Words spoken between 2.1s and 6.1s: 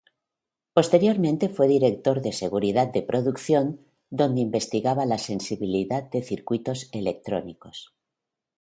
de seguridad de producción, donde investigaba la sensibilidad